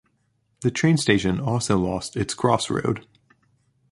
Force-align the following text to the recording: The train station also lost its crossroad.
The 0.61 0.71
train 0.71 0.97
station 0.97 1.39
also 1.39 1.77
lost 1.77 2.17
its 2.17 2.33
crossroad. 2.33 3.05